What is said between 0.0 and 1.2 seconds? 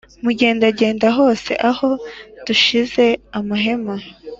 mugendagende